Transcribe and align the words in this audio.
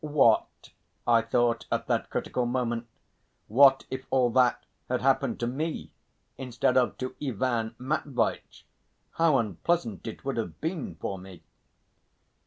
"What," 0.03 0.71
I 1.05 1.21
thought 1.21 1.67
at 1.71 1.85
that 1.85 2.09
critical 2.09 2.47
moment, 2.47 2.87
"what 3.47 3.85
if 3.91 4.07
all 4.09 4.31
that 4.31 4.65
had 4.89 5.03
happened 5.03 5.39
to 5.41 5.45
me 5.45 5.93
instead 6.39 6.75
of 6.75 6.97
to 6.97 7.13
Ivan 7.21 7.75
Matveitch 7.77 8.65
how 9.11 9.37
unpleasant 9.37 10.07
it 10.07 10.25
would 10.25 10.37
have 10.37 10.59
been 10.59 10.95
for 10.95 11.19
me!" 11.19 11.43